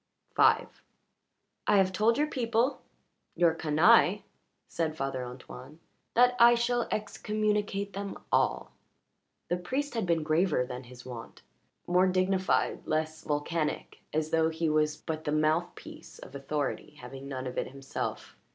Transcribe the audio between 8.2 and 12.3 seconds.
all." The priest had been graver than his wont more